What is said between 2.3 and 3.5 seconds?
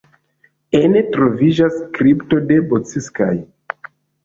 de Bocskai.